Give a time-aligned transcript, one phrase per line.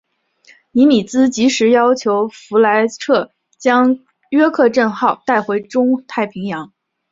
[0.71, 3.99] 尼米兹即时要求弗莱彻将
[4.31, 6.73] 约克镇号带回中太平洋。